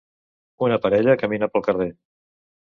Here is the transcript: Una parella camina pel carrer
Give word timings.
Una 0.67 0.79
parella 0.85 1.17
camina 1.25 1.51
pel 1.53 1.65
carrer 1.69 1.89